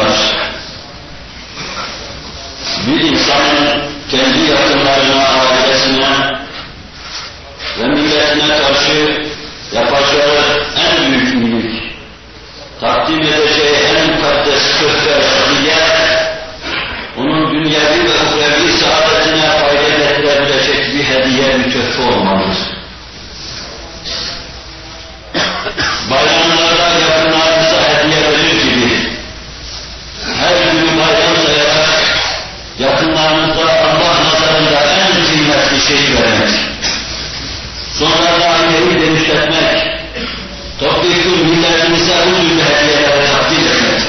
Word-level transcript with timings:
Müslümanlar, 0.00 0.50
bir 2.86 3.00
insanın 3.00 3.82
kendi 4.10 4.50
yakınlarına, 4.50 5.28
ailesine 5.28 6.08
ve 7.80 7.86
milletine 7.86 8.58
karşı 8.58 9.26
yapacağı 9.72 10.64
en 10.76 11.12
büyük 11.12 11.34
iyilik, 11.34 11.92
takdim 12.80 13.20
edeceği 13.20 13.74
en 13.74 14.14
mukaddes 14.14 14.80
hediye, 14.80 15.74
onun 17.18 17.54
dünyevi 17.54 18.04
ve 18.04 18.10
uhrevi 18.10 18.72
saadetine 18.72 19.48
fayda 19.48 19.88
getirebilecek 19.98 20.94
bir 20.94 21.04
hediye, 21.04 21.58
bir 21.58 21.72
köfte 21.72 22.02
olmalıdır. 22.02 22.58
Bayramlarda 26.10 26.88
yakınlarınıza 27.00 27.76
hediye 27.76 28.20
verir 28.22 28.62
gibi, 28.62 29.10
her 30.40 30.72
günü 30.72 30.98
bayram 30.98 31.36
sayarak 31.46 31.88
yakınlarınıza 32.78 33.62
Allah 33.62 34.24
nazarında 34.24 34.80
en 34.80 35.24
kıymetli 35.24 35.80
şeyi 35.80 36.14
vermek, 36.14 36.50
sonra 37.98 38.40
da 38.40 38.46
aileyi 38.50 38.98
genişletmek, 38.98 40.00
topyekun 40.80 41.48
milletimize 41.48 42.14
bu 42.26 42.36
türlü 42.36 42.62
hediyeleri 42.62 43.26
takdim 43.32 43.66
etmek, 43.66 44.00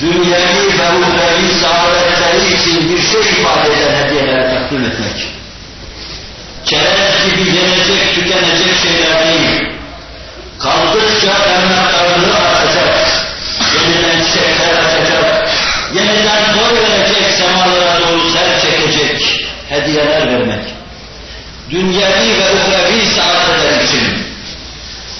dünyevi 0.00 0.78
ve 0.78 0.88
uhrevi 0.98 1.54
saadetleri 1.54 2.54
için 2.54 2.88
bir 2.88 3.02
şey 3.02 3.20
ifade 3.20 3.68
eden 3.72 4.04
hediyeleri 4.04 4.54
takdim 4.54 4.84
etmek, 4.98 5.28
çerez 6.64 7.24
gibi 7.24 7.56
yenecek, 7.56 8.14
tükenecek 8.14 8.74
şeyler 8.82 9.24
değil, 9.24 9.72
kaldıkça 10.58 11.30
emlaklarını 11.30 12.34
artacak, 12.34 13.08
yeniden 13.74 14.24
çiçekler 14.24 14.70
açacak, 14.84 15.48
yeniden 15.94 16.42
boy 16.56 16.78
verecek, 16.78 17.24
semalara 17.38 18.00
doğru 18.00 18.30
ser 18.30 18.60
çekecek 18.60 19.46
hediyeler 19.68 20.26
vermek. 20.26 20.64
Dünyevi 21.70 22.38
ve 22.38 22.52
uhrevi 22.52 23.06
saadetler 23.06 23.84
için 23.84 24.28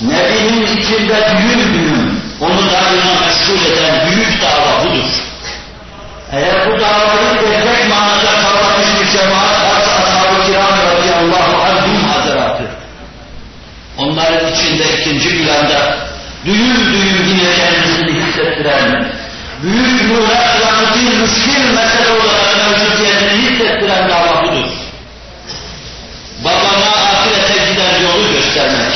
Nebi'nin 0.00 0.66
içinde 0.66 1.36
büyük 1.38 1.74
büyüm, 1.74 2.22
onu 2.40 2.58
daima 2.70 3.20
meşgul 3.26 3.72
eden 3.72 4.08
büyük 4.10 4.42
dava 4.42 4.84
budur. 4.84 5.28
Eğer 6.32 6.66
bu 6.66 6.80
davayı 6.80 7.40
gerçek 7.40 7.88
manada 7.88 8.32
kavramış 8.42 8.88
bir 9.00 9.18
cemaat 9.18 9.47
Onların 14.48 14.64
içinde 14.64 14.84
ikinci 15.00 15.28
planda 15.28 15.96
düğüm 16.44 16.92
düğüm 16.92 17.24
yine 17.28 17.54
kendisini 17.56 18.20
hissettiren, 18.20 19.12
büyük 19.62 20.10
muğlaklarını 20.10 20.94
bir 20.94 21.18
müşkil 21.20 21.64
mesele 21.74 22.12
olarak 22.12 22.56
mevcudiyetini 22.56 23.42
hissettiren 23.42 24.10
dava 24.10 24.44
budur. 24.44 24.68
Babama 26.44 26.86
ahirete 26.86 27.72
giden 27.72 28.02
yolu 28.02 28.32
göstermek, 28.32 28.94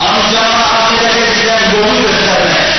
amcama 0.00 0.64
ahirete 0.64 1.40
giden 1.40 1.62
yolu 1.76 2.02
göstermek, 2.02 2.72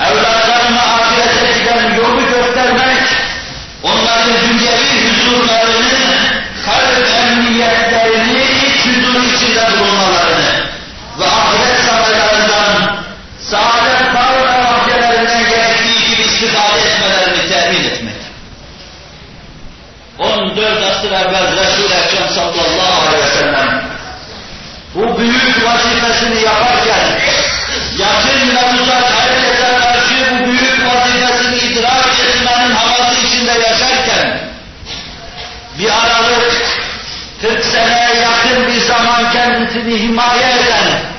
evlatlarıma 0.00 0.80
ahirete 0.80 1.58
giden 1.58 1.94
yolu 1.94 2.20
göstermek, 2.20 3.02
onların 3.82 4.32
dünyevi 4.48 5.08
huzurlarını, 5.08 5.88
kalp 6.66 7.08
emniyetlerini 7.18 8.42
iç 8.42 8.86
huzur 8.86 9.34
içinde 9.34 9.78
bulunmalarını 9.78 10.74
ve 11.18 11.24
ahiret 11.24 11.80
saraylarından 11.86 12.96
saadet 13.40 14.14
var 14.14 14.34
ve 14.36 14.64
vahyelerine 14.64 15.50
gerektiği 15.50 16.10
gibi 16.10 16.22
istifade 16.22 16.80
etmelerini 16.80 17.48
temin 17.48 17.84
etmek. 17.84 18.14
14 20.74 20.96
asır 20.96 21.10
evvel 21.10 21.56
Resul-i 21.56 21.94
Ekrem 21.94 22.28
sallallahu 22.28 23.08
aleyhi 23.08 23.24
ve 23.24 23.38
sellem 23.38 23.82
bu 24.94 25.18
büyük 25.18 25.64
vazifesini 25.64 26.42
yaparken 26.42 27.04
yakın 27.98 28.56
ve 28.56 28.82
uzak 28.82 29.04
herkese 29.10 29.78
karşı 29.80 30.14
bu 30.30 30.46
büyük 30.46 30.86
vazifesini 30.86 31.56
idrak 31.56 32.06
etmenin 32.06 32.74
havası 32.74 33.26
içinde 33.26 33.52
yaşarken 33.52 34.40
bir 35.78 35.88
aralık 35.88 36.52
40 37.42 37.64
seneye 37.64 38.14
yakın 38.22 38.66
bir 38.66 38.80
zaman 38.80 39.32
kendisini 39.32 39.98
himaye 40.02 40.50
eden 40.50 41.13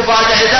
مباجہدہ 0.00 0.59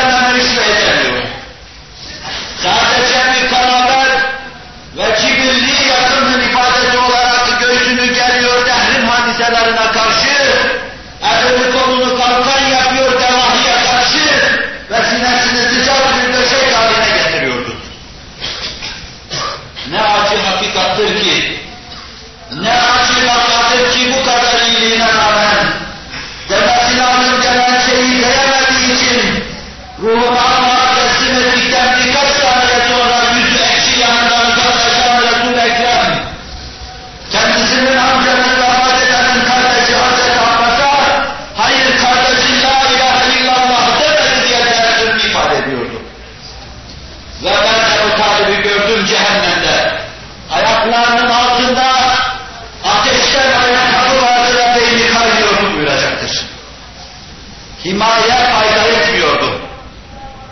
Himaye 57.85 58.51
fayda 58.53 58.89
etmiyordu. 58.89 59.61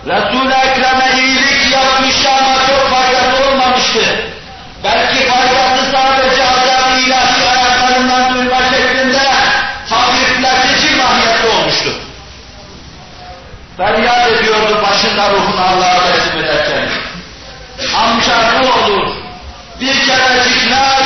Resul-i 0.07 0.55
Ekrem'e 0.55 1.23
iyilik 1.23 1.73
yapmıştı 1.73 2.29
ama 2.31 2.55
çok 2.67 2.91
faydası 2.91 3.51
olmamıştı. 3.51 4.01
Belki 4.85 5.27
faydası 5.27 5.91
sadece 5.93 6.45
azab-ı 6.45 7.01
ilahi 7.01 7.49
ayaklarından 7.49 8.35
duyma 8.35 8.59
şeklinde 8.71 9.23
hafifletici 9.91 10.97
mahiyette 10.97 11.49
olmuştu. 11.49 11.95
Feryat 13.77 14.33
ediyordu 14.33 14.83
başında 14.91 15.31
ruhunu 15.31 15.61
Allah'a 15.61 16.13
teslim 16.13 16.45
ederken. 16.45 16.89
Amca 17.97 18.53
ne 18.53 18.69
olur 18.69 19.29
bir 19.81 20.07
kerecik 20.07 20.71
la 20.71 20.98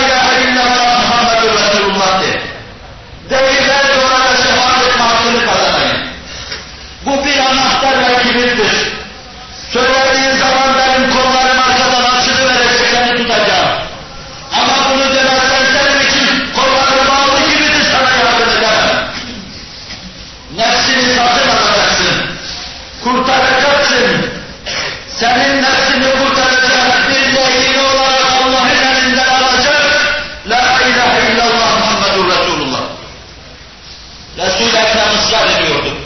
isyan 35.15 35.49
ediyorduk. 35.49 35.97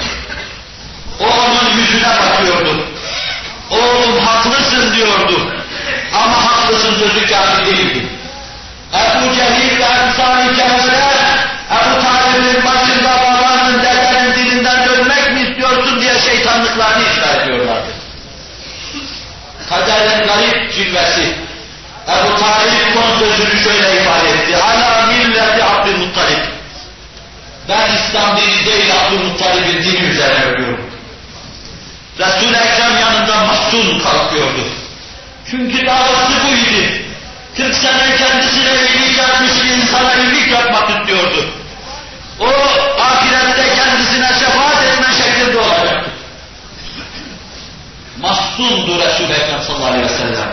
O 1.20 1.24
onun 1.24 1.76
yüzüne 1.76 2.08
bakıyordu. 2.08 2.86
Oğlum 3.70 4.18
haklısın 4.26 4.94
diyordu. 4.94 5.54
Ama 6.14 6.46
haklısın 6.46 6.94
sözü 6.94 7.26
kâfi 7.26 7.66
değildi. 7.66 8.06
Ebu 8.94 9.34
Cehil 9.34 9.78
ve 9.78 9.84
Ensari 9.84 10.56
Cemal'e 10.56 11.16
Ebu 11.70 12.02
Talib'in 12.02 12.64
başında 12.64 13.10
babanın 13.22 13.82
dedenin 13.82 14.34
dilinden 14.34 14.88
dönmek 14.88 15.32
mi 15.32 15.40
istiyorsun 15.40 16.00
diye 16.00 16.18
şeytanlıklarını 16.18 17.02
ifşa 17.02 17.42
ediyorlardı. 17.42 17.90
Kaderin 19.70 20.26
garip 20.26 20.74
cilvesi. 20.74 21.34
Ebu 22.08 22.40
Talib 22.40 22.94
son 22.94 23.18
sözünü 23.18 23.60
şöyle 23.60 24.02
ifade 24.02 24.28
etti. 24.28 24.56
Hala 24.56 25.06
milleti 25.06 25.64
Abdülmuttalip. 25.64 26.55
Ben 27.68 27.94
İslam 27.94 28.36
dini 28.36 28.66
değil 28.66 28.92
Abdülmuttalib'in 28.94 29.82
dini 29.82 30.00
üzerine 30.00 30.44
ölüyorum. 30.44 30.90
Resul-i 32.18 32.56
Ekrem 32.56 32.98
yanında 33.00 33.44
mahzun 33.44 33.98
kalkıyordu. 33.98 34.60
Çünkü 35.50 35.86
davası 35.86 36.32
buydu. 36.44 37.06
40 37.56 37.74
sene 37.74 38.16
kendisine 38.16 38.70
iyilik 38.72 39.18
yapmış 39.18 39.50
bir 39.64 39.70
insana 39.70 40.14
iyilik 40.14 40.52
yapmak 40.52 40.90
istiyordu. 40.90 41.50
O 42.40 42.46
ahirette 43.00 43.74
kendisine 43.74 44.28
şefaat 44.28 44.84
etme 44.84 45.14
şeklinde 45.14 45.58
olacaktı. 45.58 46.10
Mahzundu 48.20 49.00
Resul-i 49.00 49.32
Ekrem 49.32 49.62
sallallahu 49.62 49.86
aleyhi 49.86 50.04
ve 50.04 50.08
sellem. 50.08 50.52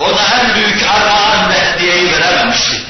Ona 0.00 0.40
en 0.40 0.54
büyük 0.54 0.82
armağan 0.82 1.50
ve 1.50 1.54
hediyeyi 1.54 2.12
verememişti. 2.12 2.82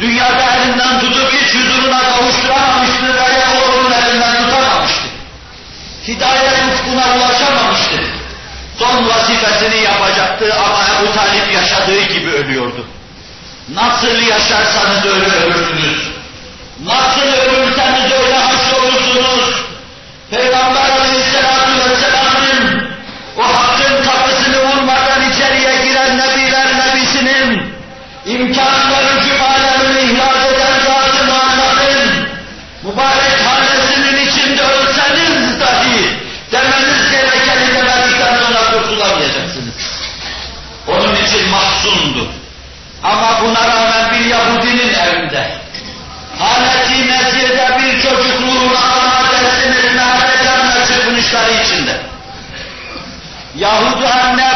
Dünyada 0.00 0.47
elinden 0.68 1.00
tutup 1.00 1.34
iç 1.34 1.54
huzuruna 1.54 2.02
kavuşturamamıştı 2.02 3.14
ve 3.14 3.22
oğlunun 3.58 3.92
elinden 3.92 4.44
tutamamıştı. 4.44 5.08
Hidayet 6.08 6.52
ufkuna 6.74 7.04
ulaşamamıştı. 7.16 7.96
Son 8.78 9.08
vazifesini 9.08 9.82
yapacaktı 9.82 10.54
ama 10.64 10.78
Ebu 10.84 11.14
Talip 11.14 11.52
yaşadığı 11.54 12.02
gibi 12.02 12.30
ölüyordu. 12.30 12.86
Nasıl 13.68 14.22
yaşarsanız 14.28 15.06
öyle 15.06 15.26
ölürsünüz. 15.26 16.08
Nasıl 16.84 17.22
ölürseniz 17.22 18.12
öyle 18.12 18.38
haşrolursunuz. 18.38 19.64
Peygamber 20.30 20.90
Aleyhisselatü 21.00 21.90
Vesselam'ın 21.90 22.88
o 23.38 23.42
hakkın 23.42 24.04
kapısını 24.04 24.64
vurmadan 24.64 25.30
içeriye 25.30 25.76
giren 25.84 26.18
Nebiler 26.18 26.66
Nebisi'nin 26.78 27.72
ihraz 28.26 28.78
eden 28.88 29.18
zat-ı 29.28 29.38
muannatın 29.38 30.37
mübarek 32.88 33.46
hanesinin 33.46 34.26
içinde 34.26 34.62
ölseniz 34.62 35.60
dahi 35.60 36.18
demeniz 36.52 37.10
gerekeni 37.10 37.74
demedikten 37.74 38.38
sonra 38.38 38.70
kurtulamayacaksınız. 38.72 39.74
Onun 40.88 41.16
için 41.16 41.50
mahzundu. 41.50 42.28
Ama 43.02 43.40
buna 43.42 43.68
rağmen 43.68 44.10
bir 44.12 44.24
Yahudinin 44.24 44.94
evinde 44.94 45.50
haleti 46.38 47.10
neziyede 47.10 47.78
bir 47.78 48.02
çocuk 48.02 48.40
ruhuna 48.40 48.78
ana 48.78 49.30
teslim 49.30 49.72
etme 49.72 50.02
heyecanla 50.02 50.86
çırpınışları 50.86 51.52
içinde. 51.52 52.00
Yahudi 53.56 54.08
anne 54.08 54.47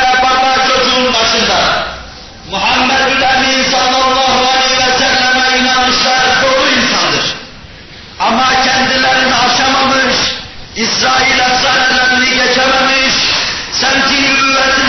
İsrail 10.77 11.39
efsanelerini 11.39 12.31
geçememiş, 12.35 13.15
semti 13.73 14.23
nübüvvetine 14.23 14.82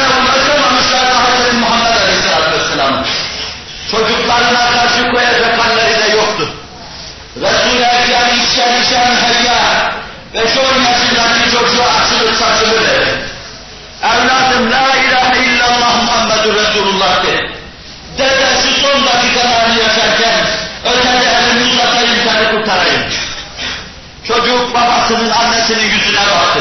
babasının 25.14 25.30
annesinin 25.30 25.90
yüzüne 25.92 26.20
baktı. 26.20 26.60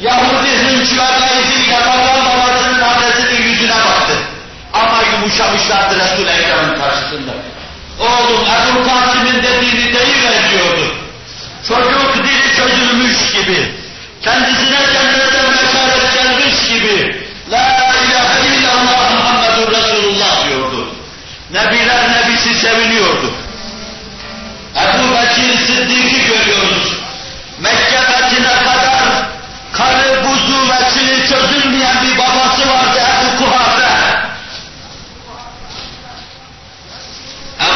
Yahudi 0.00 0.48
hınç 0.48 0.92
ve 0.92 1.06
gayziyle 1.18 1.80
babam 1.86 2.24
babasının 2.26 2.80
annesinin 2.80 3.42
yüzüne 3.42 3.70
baktı. 3.74 4.14
Ama 4.72 5.02
yumuşamışlardı 5.12 5.94
Resul-i 5.94 6.30
Ekrem'in 6.30 6.80
karşısında. 6.80 7.32
Oğlum 7.98 8.40
Ebu 8.70 8.84
Kasım'ın 8.88 9.42
dediğini 9.42 9.94
deyiver 9.94 10.50
diyordu. 10.50 10.94
Çocuk 11.68 12.14
dili 12.14 12.56
çözülmüş 12.56 13.32
gibi, 13.32 13.74
kendisine 14.22 14.80
cennetten 14.92 15.29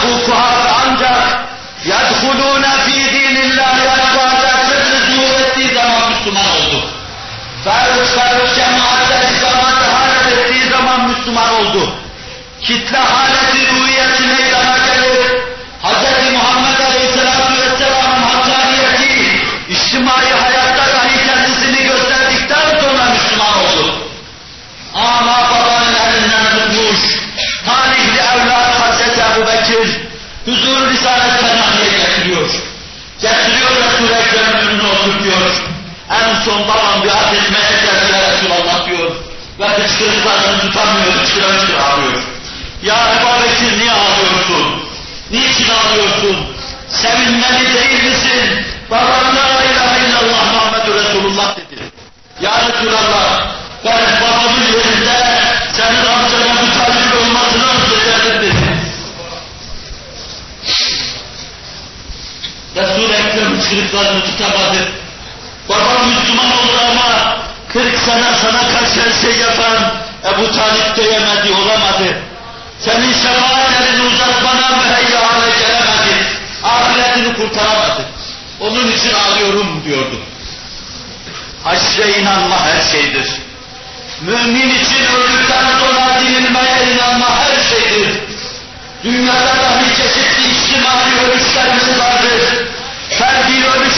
Ebu 0.04 0.26
Kuhafe 0.26 0.70
ancak 0.84 1.50
يَدْخُلُونَ 1.86 2.66
ف۪ي 2.86 3.00
دِينِ 3.16 3.36
اللّٰهِ 3.48 3.78
اَفْوَاجًا 3.96 4.54
sırrı 4.68 5.00
zuhur 5.06 5.40
ettiği 5.42 5.74
zaman 5.74 6.12
Müslüman 6.12 6.46
oldu. 6.46 6.78
Faruk 7.66 8.08
faruk 8.16 8.56
cemaatle 8.56 9.18
İslam'a 9.34 9.72
halet 9.94 10.38
ettiği 10.38 10.70
zaman 10.70 11.10
Müslüman 11.10 11.50
oldu. 11.54 11.94
Kitle 12.62 12.98
haleti 12.98 13.72
ruhiyeti 13.72 14.24
meydana 14.24 14.78
gelir. 14.78 15.32
Hz. 15.84 16.34
Muhammed 16.34 16.80
Aleyhisselatü 16.80 17.54
Vesselam'ın 17.62 18.24
hakkaniyeti, 18.24 19.42
içtimai 19.70 20.32
hayatta 20.42 20.63
Risalet 31.05 31.41
Fenahi'ye 31.41 31.91
getiriyor. 31.99 32.51
Getiriyor 33.21 33.71
Resul-i 33.71 34.13
Ekrem'in 34.13 34.69
önüne 34.69 34.89
oturtuyor. 34.89 35.51
En 36.11 36.35
son 36.45 36.69
babam 36.69 37.03
bir 37.03 37.09
etmeye 37.09 37.73
geldiler 37.85 38.33
Resulallah 38.33 38.87
diyor. 38.87 39.11
Ve 39.61 39.69
hıçkırıklarını 39.69 40.61
tutamıyor, 40.61 41.13
hıçkıra 41.13 41.47
hıçkıra 41.47 41.83
ağlıyor. 41.85 42.23
Ya 42.83 42.95
Ebu 42.95 43.43
Bekir 43.43 43.79
niye 43.79 43.93
ağlıyorsun? 43.93 44.83
Niçin 45.31 45.69
ağlıyorsun? 45.71 46.37
Sevinmeli 46.89 47.75
değil 47.75 48.05
misin? 48.05 48.65
Babam 48.91 49.37
la 49.37 49.65
ilahe 49.65 49.99
illallah 50.07 50.53
Muhammedur 50.55 50.95
Resulullah 50.95 51.57
dedi. 51.57 51.83
Ya 52.41 52.53
Resulallah 52.69 53.34
Resul-i 62.77 63.13
Ekrem 63.13 63.59
hıçkırıklarını 63.59 64.25
tutamadı. 64.25 64.89
Babam 65.69 66.09
Müslüman 66.09 66.47
oldu 66.47 66.81
ama 66.91 67.37
40 67.73 67.99
sene 67.99 68.35
sana 68.43 68.61
kaç 68.61 68.89
her 68.97 69.23
şey 69.23 69.41
yapan 69.41 69.93
Ebu 70.25 70.57
Talip 70.57 70.97
diyemedi, 70.97 71.53
olamadı. 71.53 72.19
Senin 72.81 73.13
şefaatlerini 73.13 74.03
uzatmana 74.03 74.77
müheyya 74.77 75.21
hale 75.21 75.51
gelemedi. 75.51 76.27
Ahiretini 76.65 77.35
kurtaramadı. 77.37 78.05
Onun 78.61 78.93
için 78.93 79.13
ağlıyorum 79.15 79.85
diyordu. 79.85 80.21
Haşre 81.65 82.19
inanma 82.19 82.61
her 82.61 82.83
şeydir. 82.83 83.27
Mümin 84.21 84.71
için 84.71 85.05
öldükten 85.17 85.65
sonra 85.81 86.21
dirilmeye 86.21 86.95
inanma 86.95 87.29
her 87.39 87.63
şeydir. 87.63 88.21
Dünyada 89.05 89.57
dahi 89.63 89.97
çeşitli 89.97 90.51
içtimai 90.51 91.31
ölüşlerimiz 91.31 91.99
vardır. 91.99 92.14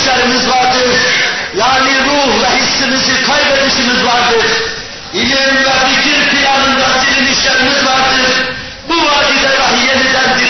Ferdi 0.07 0.21
ölüşlerimiz 0.21 0.49
vardır. 0.49 0.91
Yani 1.57 1.91
ruh 2.07 2.43
ve 2.43 2.57
hissimizi 2.57 3.23
kaybedişimiz 3.23 4.05
vardır. 4.05 4.47
İlim 5.13 5.57
ve 5.65 5.73
fikir 5.89 6.29
planında 6.29 6.87
silinişlerimiz 7.01 7.87
vardır. 7.87 8.27
Bu 8.89 8.95
vadide 8.95 9.59
dahi 9.59 9.87
yeniden 9.87 10.39
dirilmemiz, 10.39 10.46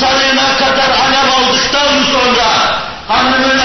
sarığına 0.00 0.56
kadar 0.58 0.90
alev 1.04 1.28
aldıktan 1.36 2.02
sonra 2.12 2.48
hanımın 3.08 3.58